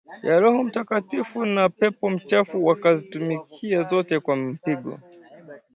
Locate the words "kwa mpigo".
4.19-4.99